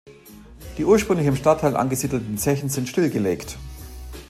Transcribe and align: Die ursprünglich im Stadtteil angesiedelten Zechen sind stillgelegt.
Die 0.79 0.83
ursprünglich 0.83 1.27
im 1.27 1.35
Stadtteil 1.35 1.75
angesiedelten 1.77 2.35
Zechen 2.39 2.69
sind 2.69 2.89
stillgelegt. 2.89 3.59